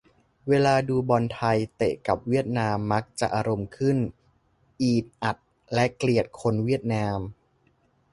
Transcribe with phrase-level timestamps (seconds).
[0.49, 3.97] เวลาดู บอลไทย เตะกับเวียดนาม มักจะอารมณ์ขึ้น
[4.81, 5.37] อีดอัด
[5.73, 7.17] และเกลียดคนเวียดนาม